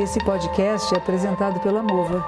[0.00, 2.24] Esse podcast é apresentado pela Mova.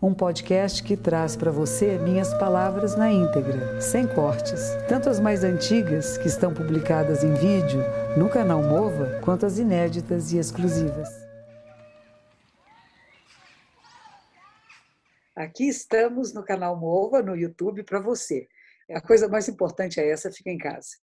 [0.00, 4.58] Um podcast que traz para você minhas palavras na íntegra, sem cortes,
[4.88, 7.82] tanto as mais antigas, que estão publicadas em vídeo
[8.16, 11.10] no canal Mova, quanto as inéditas e exclusivas.
[15.36, 18.48] Aqui estamos no canal Mova, no YouTube, para você.
[18.90, 20.96] A coisa mais importante é essa, fica em casa.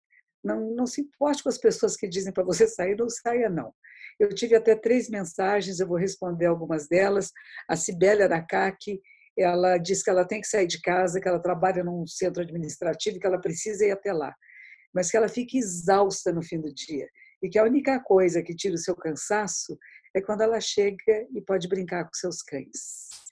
[0.46, 3.74] Não, não se importe com as pessoas que dizem para você sair, não saia não.
[4.19, 7.32] Eu tive até três mensagens, eu vou responder algumas delas.
[7.68, 9.02] A Cibele Aracaki,
[9.38, 13.19] ela diz que ela tem que sair de casa, que ela trabalha num centro administrativo,
[13.19, 14.33] que ela precisa ir até lá,
[14.93, 17.07] mas que ela fica exausta no fim do dia
[17.41, 19.77] e que a única coisa que tira o seu cansaço
[20.16, 23.25] é quando ela chega e pode brincar com seus cães.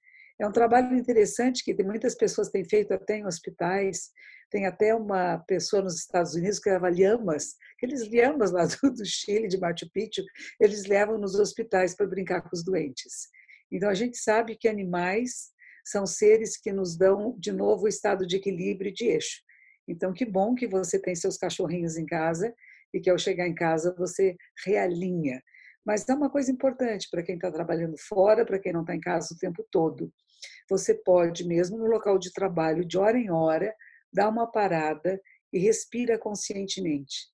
[0.44, 4.12] É um trabalho interessante que muitas pessoas têm feito até em hospitais,
[4.52, 9.48] tem até uma pessoa nos Estados Unidos que leva lhamas, aqueles lhamas lá do Chile,
[9.48, 10.22] de Machu Picchu,
[10.60, 13.30] eles levam nos hospitais para brincar com os doentes.
[13.72, 15.54] Então a gente sabe que animais
[15.86, 19.42] são seres que nos dão de novo o estado de equilíbrio e de eixo.
[19.88, 22.54] Então que bom que você tem seus cachorrinhos em casa
[22.94, 25.42] e que ao chegar em casa você realinha.
[25.86, 29.00] Mas é uma coisa importante para quem está trabalhando fora, para quem não está em
[29.00, 30.12] casa o tempo todo.
[30.70, 33.74] Você pode, mesmo no local de trabalho, de hora em hora,
[34.12, 35.20] dá uma parada
[35.52, 37.28] e respira conscientemente.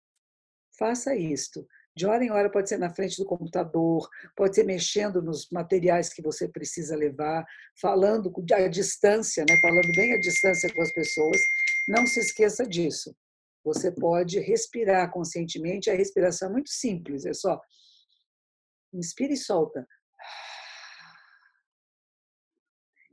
[0.78, 1.68] Faça isto.
[1.96, 6.14] De hora em hora pode ser na frente do computador, pode ser mexendo nos materiais
[6.14, 7.46] que você precisa levar,
[7.80, 9.60] falando à distância, né?
[9.62, 11.42] falando bem à distância com as pessoas.
[11.90, 13.14] Não se esqueça disso.
[13.66, 15.90] Você pode respirar conscientemente.
[15.90, 17.60] A respiração é muito simples, é só
[18.94, 19.88] inspira e solta.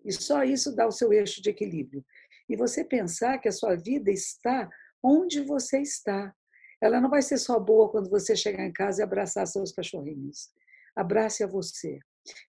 [0.05, 2.05] E só isso dá o seu eixo de equilíbrio
[2.49, 4.69] e você pensar que a sua vida está
[5.03, 6.35] onde você está.
[6.81, 10.51] Ela não vai ser só boa quando você chegar em casa e abraçar seus cachorrinhos.
[10.95, 11.99] Abrace a você.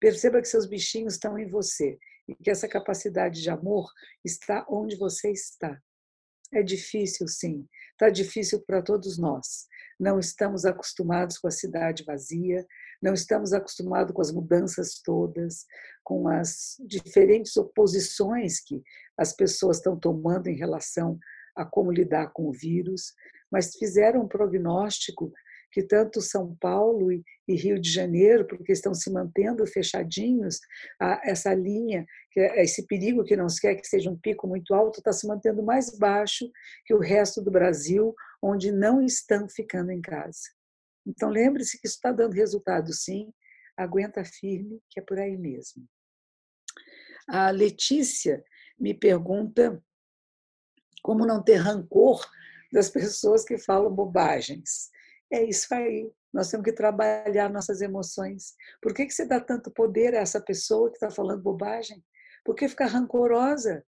[0.01, 3.91] Perceba que seus bichinhos estão em você e que essa capacidade de amor
[4.25, 5.81] está onde você está.
[6.53, 7.67] É difícil, sim.
[7.93, 9.67] Está difícil para todos nós.
[9.99, 12.67] Não estamos acostumados com a cidade vazia,
[13.03, 15.65] não estamos acostumados com as mudanças todas,
[16.05, 18.83] com as diferentes oposições que
[19.19, 21.19] as pessoas estão tomando em relação
[21.57, 23.15] a como lidar com o vírus,
[23.51, 25.33] mas fizeram um prognóstico
[25.77, 30.59] que tanto São Paulo e Rio de Janeiro, porque estão se mantendo fechadinhos,
[31.23, 35.01] essa linha, é esse perigo que não se quer que seja um pico muito alto,
[35.01, 36.51] está se mantendo mais baixo
[36.87, 40.49] que o resto do Brasil, onde não estão ficando em casa.
[41.07, 43.31] Então, lembre-se que isso está dando resultado, sim.
[43.77, 45.87] Aguenta firme, que é por aí mesmo.
[47.29, 48.43] A Letícia
[48.81, 49.79] me pergunta
[51.03, 52.27] como não ter rancor
[52.73, 54.96] das pessoas que falam bobagens.
[55.33, 56.11] É isso aí.
[56.33, 58.55] Nós temos que trabalhar nossas emoções.
[58.81, 62.05] Por que, que você dá tanto poder a essa pessoa que está falando bobagem?
[62.45, 63.85] Por que ficar rancorosa?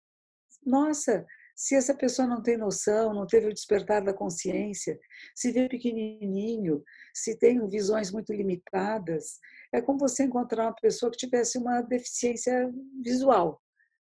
[0.64, 1.26] Nossa,
[1.56, 4.98] se essa pessoa não tem noção, não teve o despertar da consciência,
[5.34, 6.82] se vê pequenininho,
[7.14, 9.38] se tem visões muito limitadas,
[9.72, 12.70] é como você encontrar uma pessoa que tivesse uma deficiência
[13.02, 13.60] visual.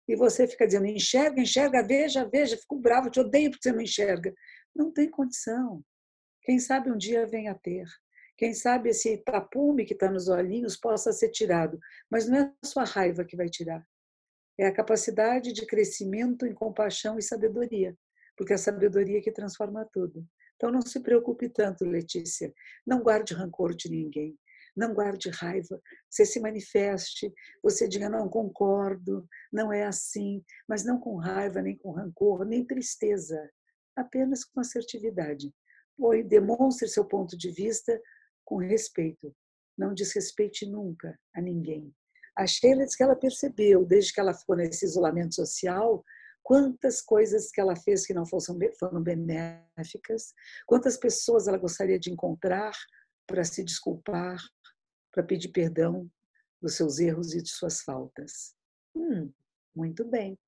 [0.06, 3.82] E você fica dizendo, enxerga, enxerga, veja, veja, fico bravo, te odeio porque você não
[3.82, 4.32] enxerga.
[4.74, 5.82] Não tem condição.
[6.48, 7.84] Quem sabe um dia venha a ter.
[8.34, 11.78] Quem sabe esse tapume que está nos olhinhos possa ser tirado.
[12.10, 13.86] Mas não é a sua raiva que vai tirar
[14.58, 17.96] é a capacidade de crescimento em compaixão e sabedoria,
[18.36, 20.26] porque é a sabedoria que transforma tudo.
[20.56, 22.52] Então não se preocupe tanto, Letícia.
[22.84, 24.36] Não guarde rancor de ninguém.
[24.76, 25.80] Não guarde raiva.
[26.10, 27.32] Você se manifeste.
[27.62, 30.44] Você diga, não concordo, não é assim.
[30.68, 33.48] Mas não com raiva, nem com rancor, nem tristeza.
[33.94, 35.54] Apenas com assertividade.
[35.98, 38.00] Oi, demonstre seu ponto de vista
[38.44, 39.34] com respeito.
[39.76, 41.92] Não desrespeite nunca a ninguém.
[42.36, 46.04] A Sheila diz que ela percebeu, desde que ela ficou nesse isolamento social,
[46.40, 50.32] quantas coisas que ela fez que não foram benéficas,
[50.66, 52.72] quantas pessoas ela gostaria de encontrar
[53.26, 54.38] para se desculpar,
[55.12, 56.08] para pedir perdão
[56.62, 58.54] dos seus erros e de suas faltas.
[58.94, 59.32] Hum,
[59.74, 60.38] muito bem.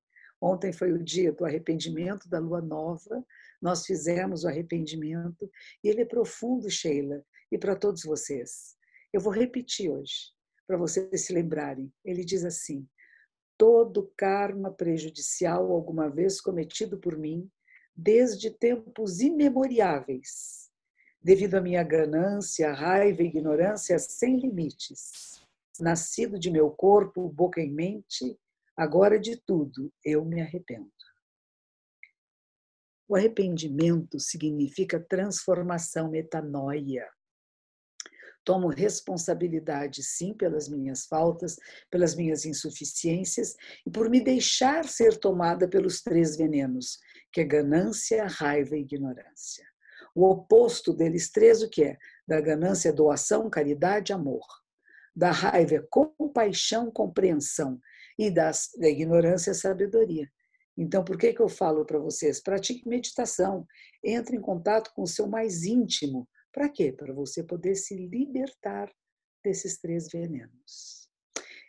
[0.41, 3.23] Ontem foi o dia do arrependimento da lua nova,
[3.61, 5.49] nós fizemos o arrependimento
[5.83, 8.75] e ele é profundo, Sheila, e para todos vocês.
[9.13, 10.31] Eu vou repetir hoje
[10.65, 11.91] para vocês se lembrarem.
[12.03, 12.87] Ele diz assim:
[13.57, 17.49] todo karma prejudicial alguma vez cometido por mim,
[17.95, 20.71] desde tempos imemoriáveis,
[21.21, 25.41] devido à minha ganância, raiva e ignorância sem limites,
[25.79, 28.39] nascido de meu corpo, boca e mente,
[28.75, 30.89] agora de tudo eu me arrependo.
[33.11, 37.05] O arrependimento significa transformação, metanoia.
[38.41, 41.57] Tomo responsabilidade, sim, pelas minhas faltas,
[41.89, 43.53] pelas minhas insuficiências
[43.85, 46.99] e por me deixar ser tomada pelos três venenos,
[47.33, 49.67] que é ganância, raiva e ignorância.
[50.15, 51.97] O oposto deles três, o que é?
[52.25, 54.45] Da ganância doação, caridade, amor.
[55.13, 57.77] Da raiva compaixão, compreensão.
[58.17, 60.31] E das, da ignorância, sabedoria.
[60.77, 62.41] Então, por que, que eu falo para vocês?
[62.41, 63.67] Pratique meditação,
[64.03, 66.27] entre em contato com o seu mais íntimo.
[66.51, 66.91] Para quê?
[66.91, 68.91] Para você poder se libertar
[69.43, 71.09] desses três venenos.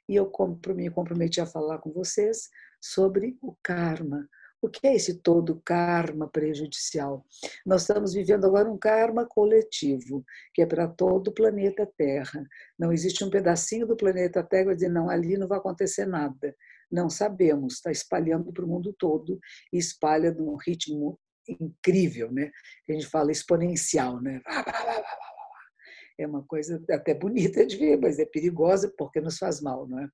[0.08, 0.30] E eu
[0.74, 2.48] me comprometi a falar com vocês
[2.80, 4.28] sobre o karma,
[4.62, 7.26] o que é esse todo karma prejudicial?
[7.66, 10.24] Nós estamos vivendo agora um karma coletivo,
[10.54, 12.46] que é para todo o planeta Terra.
[12.78, 16.54] Não existe um pedacinho do planeta Terra que dizer, não, ali não vai acontecer nada.
[16.92, 19.40] Não sabemos, está espalhando para o mundo todo
[19.72, 21.18] e espalha num ritmo
[21.48, 22.50] incrível, né?
[22.88, 24.40] A gente fala exponencial, né?
[26.18, 29.98] é uma coisa até bonita de ver, mas é perigosa porque nos faz mal, não
[29.98, 30.08] é?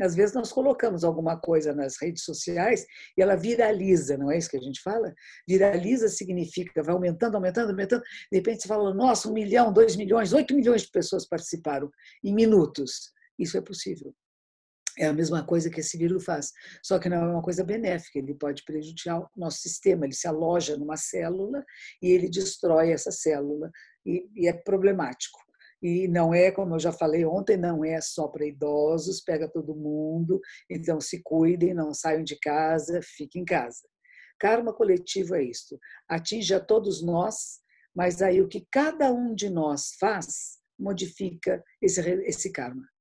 [0.00, 2.84] Às vezes nós colocamos alguma coisa nas redes sociais
[3.16, 5.12] e ela viraliza, não é isso que a gente fala?
[5.46, 8.02] Viraliza significa vai aumentando, aumentando, aumentando.
[8.30, 11.90] De repente você fala, nossa, um milhão, dois milhões, oito milhões de pessoas participaram
[12.24, 13.12] em minutos.
[13.38, 14.14] Isso é possível.
[14.98, 16.52] É a mesma coisa que esse vírus faz,
[16.82, 20.28] só que não é uma coisa benéfica, ele pode prejudicar o nosso sistema, ele se
[20.28, 21.64] aloja numa célula
[22.02, 23.70] e ele destrói essa célula
[24.04, 25.38] e, e é problemático.
[25.82, 29.74] E não é, como eu já falei ontem, não é só para idosos, pega todo
[29.74, 30.40] mundo,
[30.70, 33.80] então se cuidem, não saiam de casa, fiquem em casa.
[34.38, 35.78] Karma coletivo é isto,
[36.08, 37.60] atinge a todos nós,
[37.94, 42.91] mas aí o que cada um de nós faz modifica esse, esse karma.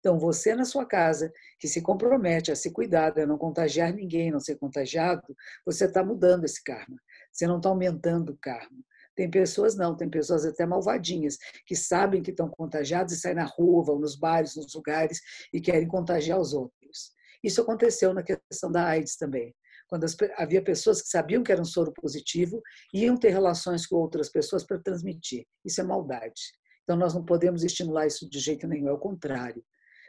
[0.00, 4.30] Então, você na sua casa, que se compromete a se cuidar, a não contagiar ninguém,
[4.30, 5.22] não ser contagiado,
[5.64, 6.96] você está mudando esse karma.
[7.30, 8.78] Você não está aumentando o karma.
[9.14, 11.36] Tem pessoas não, tem pessoas até malvadinhas,
[11.66, 15.20] que sabem que estão contagiadas e saem na rua, vão nos bares, nos lugares
[15.52, 17.12] e querem contagiar os outros.
[17.44, 19.54] Isso aconteceu na questão da AIDS também.
[19.88, 22.62] Quando as, havia pessoas que sabiam que era um soro positivo
[22.94, 25.44] e iam ter relações com outras pessoas para transmitir.
[25.64, 26.40] Isso é maldade.
[26.84, 29.62] Então, nós não podemos estimular isso de jeito nenhum, é o contrário.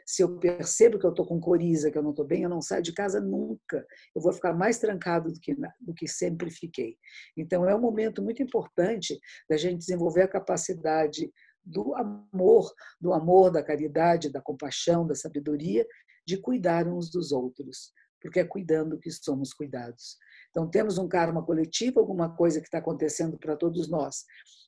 [0.06, 2.60] Se eu percebo que eu estou com coriza, que eu não estou bem, eu não
[2.60, 3.86] saio de casa nunca.
[4.14, 6.96] Eu vou ficar mais trancado do que, do que sempre fiquei.
[7.36, 9.18] Então, é um momento muito importante
[9.48, 11.32] da gente desenvolver a capacidade
[11.64, 15.86] do amor, do amor, da caridade, da compaixão, da sabedoria,
[16.26, 20.16] de cuidar uns dos outros, porque é cuidando que somos cuidados.
[20.50, 24.24] Então, temos um karma coletivo, alguma coisa que está acontecendo para todos nós.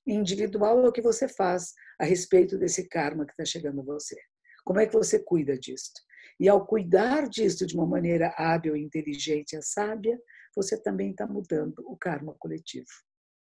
[0.07, 4.17] Individual é o que você faz a respeito desse karma que está chegando a você.
[4.65, 5.93] Como é que você cuida disso?
[6.41, 10.19] E ao cuidar disso de uma maneira hábil, inteligente e sábia,
[10.57, 12.89] você também está mudando o karma coletivo.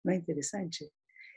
[0.04, 0.90] Não é interessante?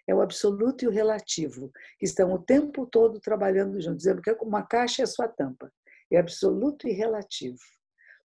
[0.08, 4.32] É o absoluto e o relativo, que estão o tempo todo trabalhando juntos, dizendo que
[4.42, 5.72] uma caixa é a sua tampa.
[6.12, 7.58] É absoluto e relativo.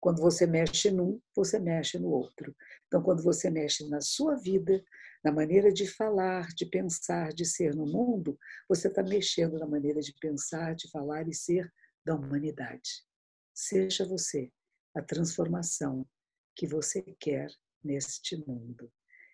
[0.01, 2.55] Quando você mexe num, você mexe no outro.
[2.87, 4.83] Então, quando você mexe na sua vida,
[5.25, 10.01] na maneira de falar, de pensar, de ser no mundo, você está mexendo na maneira
[10.01, 11.73] de pensar, de falar e ser
[12.05, 13.05] da humanidade.
[13.53, 14.53] Seja você
[14.95, 16.07] a transformação
[16.55, 17.51] que você quer
[17.83, 18.91] neste mundo.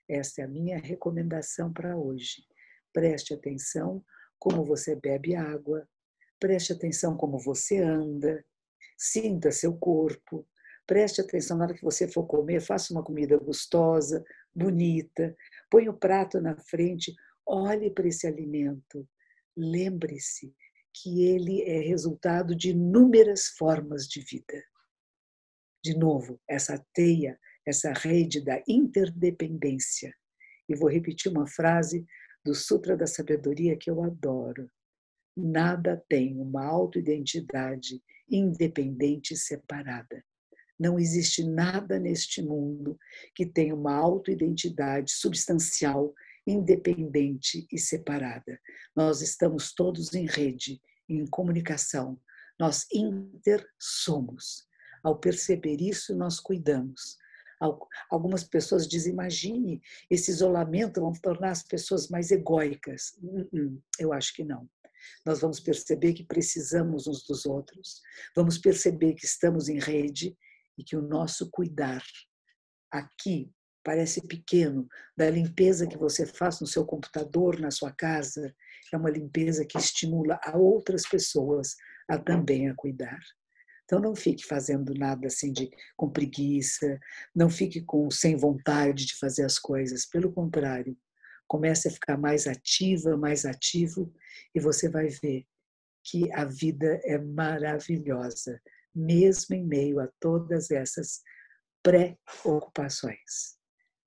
[0.08, 2.42] Esta é a minha recomendação para hoje.
[2.92, 4.04] Preste atenção
[4.38, 5.88] como você bebe água,
[6.38, 8.44] preste atenção como você anda,
[8.96, 10.46] sinta seu corpo,
[10.86, 14.24] preste atenção na hora que você for comer, faça uma comida gostosa,
[14.54, 15.34] bonita,
[15.74, 17.12] Põe o prato na frente,
[17.44, 19.08] olhe para esse alimento.
[19.56, 20.54] Lembre-se
[20.92, 24.62] que ele é resultado de inúmeras formas de vida.
[25.82, 27.36] De novo, essa teia,
[27.66, 30.14] essa rede da interdependência.
[30.68, 32.06] E vou repetir uma frase
[32.44, 34.70] do Sutra da Sabedoria que eu adoro.
[35.36, 38.00] Nada tem uma autoidentidade
[38.30, 40.24] independente e separada.
[40.78, 42.98] Não existe nada neste mundo
[43.34, 46.12] que tenha uma autoidentidade substancial,
[46.46, 48.60] independente e separada.
[48.94, 52.18] Nós estamos todos em rede, em comunicação.
[52.58, 54.66] Nós inter somos.
[55.02, 57.18] Ao perceber isso, nós cuidamos.
[58.10, 63.16] Algumas pessoas dizem: imagine, esse isolamento vão tornar as pessoas mais egóicas.
[63.22, 64.68] Hum, hum, eu acho que não.
[65.24, 68.00] Nós vamos perceber que precisamos uns dos outros,
[68.34, 70.36] vamos perceber que estamos em rede
[70.78, 72.02] e que o nosso cuidar
[72.90, 73.50] aqui
[73.82, 78.54] parece pequeno, da limpeza que você faz no seu computador, na sua casa,
[78.92, 81.76] é uma limpeza que estimula a outras pessoas
[82.08, 83.20] a também a cuidar.
[83.84, 86.98] Então não fique fazendo nada assim de com preguiça,
[87.34, 90.96] não fique com sem vontade de fazer as coisas, pelo contrário,
[91.46, 94.12] Comece a ficar mais ativa, mais ativo,
[94.54, 95.46] e você vai ver
[96.02, 98.60] que a vida é maravilhosa,
[98.94, 101.20] mesmo em meio a todas essas
[101.82, 103.58] preocupações.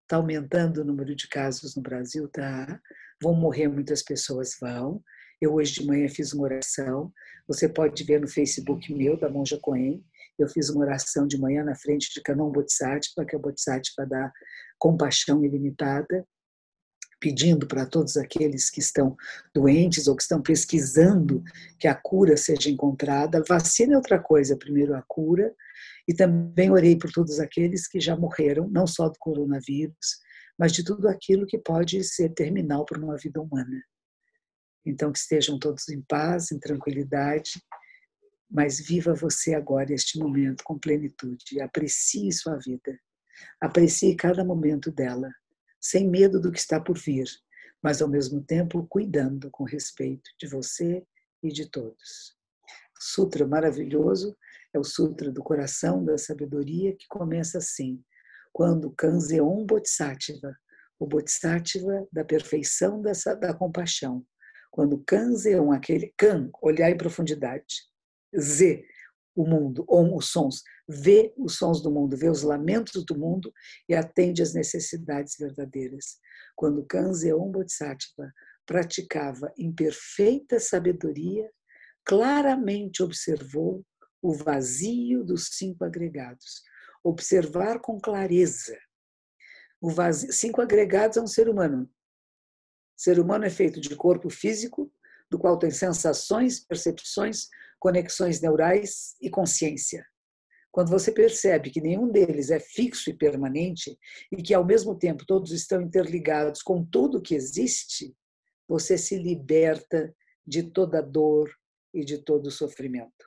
[0.03, 2.79] Está aumentando o número de casos no Brasil, tá?
[3.21, 5.03] Vão morrer muitas pessoas, vão.
[5.41, 7.11] Eu hoje de manhã fiz uma oração.
[7.47, 10.03] Você pode ver no Facebook meu, da Monja Coen.
[10.39, 14.05] Eu fiz uma oração de manhã na frente de Canon Bodhisattva, que é o Bodhisattva
[14.05, 14.31] da
[14.79, 16.25] compaixão ilimitada
[17.19, 19.15] pedindo para todos aqueles que estão
[19.53, 21.43] doentes ou que estão pesquisando
[21.79, 23.43] que a cura seja encontrada.
[23.47, 25.53] Vacina é outra coisa, primeiro a cura,
[26.07, 30.19] e também orei por todos aqueles que já morreram, não só do coronavírus,
[30.57, 33.83] mas de tudo aquilo que pode ser terminal para uma vida humana.
[34.85, 37.61] Então, que estejam todos em paz, em tranquilidade,
[38.49, 41.59] mas viva você agora este momento com plenitude.
[41.59, 42.97] Aprecie sua vida.
[43.59, 45.29] Aprecie cada momento dela
[45.89, 47.27] sem medo do que está por vir,
[47.81, 51.01] mas ao mesmo tempo cuidando com respeito de você
[51.41, 52.35] e de todos.
[52.99, 54.35] Sutra maravilhoso
[54.73, 58.03] é o Sutra do Coração da Sabedoria, que começa assim:
[58.51, 60.57] quando Kanzeon Bodhisattva,
[60.99, 64.25] o Bodhisattva da perfeição dessa, da compaixão,
[64.71, 67.87] quando Kanzeon, aquele Kan, olhar em profundidade,
[68.37, 68.83] Z,
[69.37, 73.53] o mundo, ou os sons, vê os sons do mundo, vê os lamentos do mundo
[73.87, 76.17] e atende às necessidades verdadeiras.
[76.55, 78.33] Quando Kanzeon Bodhisattva
[78.65, 81.47] praticava em perfeita sabedoria,
[82.03, 83.85] claramente observou
[84.23, 86.63] o vazio dos cinco agregados.
[87.03, 88.75] Observar com clareza.
[89.79, 91.83] O vazio, cinco agregados é um ser humano.
[91.83, 94.91] O ser humano é feito de corpo físico,
[95.29, 97.47] do qual tem sensações, percepções,
[97.79, 100.05] conexões neurais e consciência.
[100.71, 103.97] Quando você percebe que nenhum deles é fixo e permanente
[104.31, 108.15] e que ao mesmo tempo todos estão interligados com tudo que existe,
[108.67, 110.13] você se liberta
[110.45, 111.49] de toda dor
[111.93, 113.25] e de todo sofrimento.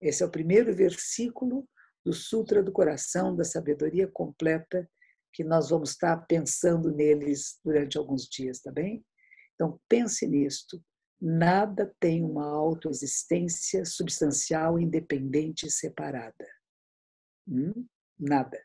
[0.00, 1.68] Esse é o primeiro versículo
[2.04, 4.88] do Sutra do Coração da Sabedoria Completa
[5.32, 9.04] que nós vamos estar pensando neles durante alguns dias, tá bem?
[9.54, 10.82] Então pense nisto,
[11.20, 16.46] Nada tem uma autoexistência substancial, independente e separada.
[17.46, 17.86] Hum?
[18.18, 18.58] Nada.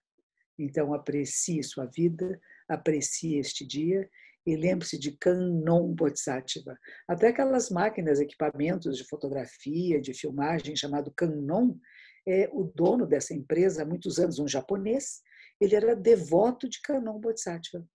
[0.57, 4.07] Então, aprecie sua vida, aprecie este dia
[4.45, 6.77] e lembre-se de Canon Bodhisattva.
[7.07, 11.75] Até aquelas máquinas, equipamentos de fotografia, de filmagem, chamado Canon,
[12.27, 15.21] é o dono dessa empresa há muitos anos, um japonês,
[15.59, 17.85] ele era devoto de Canon Bodhisattva.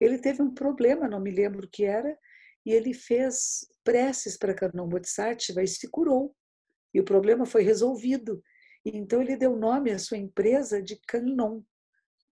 [0.00, 2.16] Ele teve um problema, não me lembro o que era,
[2.64, 6.34] e ele fez preces para Kanon Bodhisattva e se curou.
[6.92, 8.42] E o problema foi resolvido.
[8.84, 11.62] E então ele deu nome à sua empresa de Kanon.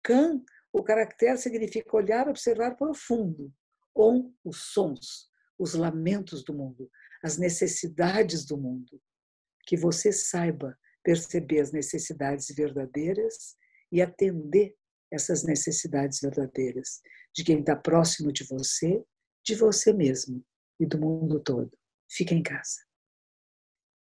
[0.03, 3.53] Kan, o caractere significa olhar, observar profundo.
[3.95, 6.91] On, os sons, os lamentos do mundo,
[7.23, 9.01] as necessidades do mundo.
[9.67, 13.57] Que você saiba perceber as necessidades verdadeiras
[13.91, 14.75] e atender
[15.11, 17.03] essas necessidades verdadeiras
[17.35, 19.05] de quem está próximo de você
[19.45, 20.45] de você mesmo
[20.79, 21.71] e do mundo todo.
[22.09, 22.81] Fique em casa.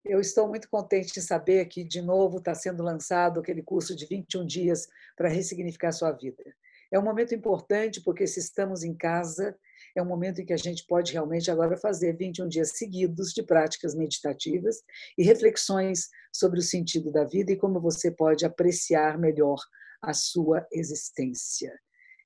[0.05, 4.07] Eu estou muito contente em saber que, de novo, está sendo lançado aquele curso de
[4.07, 6.45] 21 dias para ressignificar sua vida.
[6.93, 9.59] É um momento importante porque, se estamos em casa,
[9.97, 13.43] é um momento em que a gente pode realmente agora fazer 21 dias seguidos de
[13.43, 14.77] práticas meditativas
[15.19, 19.59] e reflexões sobre o sentido da vida e como você pode apreciar melhor
[20.01, 21.77] a sua existência.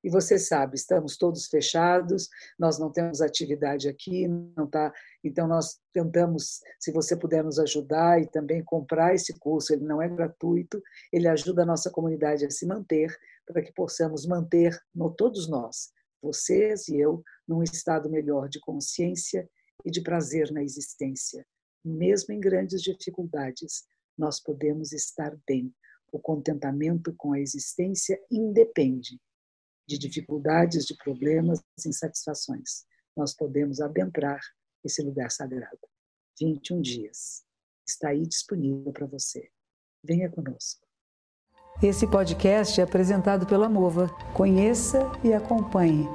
[0.02, 2.28] E você sabe, estamos todos fechados,
[2.59, 4.92] nós não temos atividade aqui, não tá.
[5.23, 10.00] Então nós tentamos, se você puder nos ajudar e também comprar esse curso, ele não
[10.00, 13.14] é gratuito, ele ajuda a nossa comunidade a se manter,
[13.47, 15.92] para que possamos manter no, todos nós,
[16.23, 19.49] vocês e eu, num estado melhor de consciência
[19.85, 21.47] e de prazer na existência.
[21.85, 23.85] Mesmo em grandes dificuldades,
[24.16, 25.75] nós podemos estar bem.
[26.12, 29.19] O contentamento com a existência independe
[29.91, 32.85] de dificuldades, de problemas, insatisfações.
[33.17, 34.41] Nós podemos adentrar
[34.85, 35.81] esse lugar sagrado.
[36.41, 37.43] 21 dias.
[37.87, 39.51] Está aí disponível para você.
[40.05, 40.87] Venha conosco.
[41.83, 44.09] Esse podcast é apresentado pela Mova.
[44.33, 46.07] Conheça e acompanhe.